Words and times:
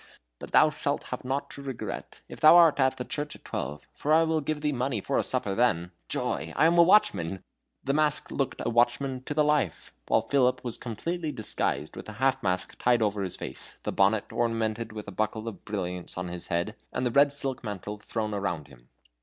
But 0.39 0.51
thou 0.51 0.71
shalt 0.71 1.03
have 1.09 1.23
naught 1.23 1.51
to 1.51 1.61
regret, 1.61 2.23
if 2.27 2.39
thou 2.39 2.57
art 2.57 2.79
at 2.79 2.97
the 2.97 3.05
church 3.05 3.35
at 3.35 3.45
twelve, 3.45 3.85
for 3.93 4.11
I 4.11 4.23
will 4.23 4.41
give 4.41 4.61
thee 4.61 4.71
money 4.71 4.99
for 4.99 5.19
a 5.19 5.23
supper 5.23 5.53
then. 5.53 5.91
Joy! 6.09 6.51
I 6.55 6.65
am 6.65 6.79
a 6.79 6.81
watchman!" 6.81 7.43
The 7.83 7.93
mask 7.93 8.31
looked 8.31 8.63
a 8.65 8.69
watchman 8.71 9.21
to 9.25 9.35
the 9.35 9.43
life, 9.43 9.93
while 10.07 10.23
Philip 10.23 10.63
was 10.63 10.79
completely 10.79 11.31
disguised 11.31 11.95
with 11.95 12.07
the 12.07 12.13
half 12.13 12.41
mask 12.41 12.79
tied 12.79 13.03
over 13.03 13.21
his 13.21 13.35
face, 13.35 13.77
the 13.83 13.91
bonnet 13.91 14.33
ornamented 14.33 14.91
with 14.91 15.07
a 15.07 15.11
buckle 15.11 15.47
of 15.47 15.65
brilliants 15.65 16.17
on 16.17 16.29
his 16.29 16.47
head, 16.47 16.75
and 16.91 17.05
the 17.05 17.11
red 17.11 17.31
silk 17.31 17.63
mantle 17.63 17.99
thrown 17.99 18.33
around 18.33 18.69
him. 18.69 18.89